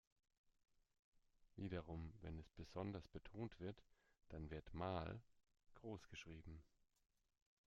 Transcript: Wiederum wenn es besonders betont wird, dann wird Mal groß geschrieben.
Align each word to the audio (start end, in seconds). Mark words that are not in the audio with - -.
Wiederum 1.57 2.11
wenn 2.21 2.39
es 2.39 2.49
besonders 2.49 3.07
betont 3.09 3.59
wird, 3.59 3.83
dann 4.29 4.49
wird 4.49 4.73
Mal 4.73 5.21
groß 5.75 6.07
geschrieben. 6.09 6.63